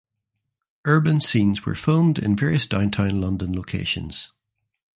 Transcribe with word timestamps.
Urban 0.85 1.21
scenes 1.21 1.63
were 1.63 1.75
filmed 1.75 2.17
in 2.17 2.35
various 2.35 2.65
downtown 2.65 3.21
London 3.21 3.53
locations. 3.55 4.31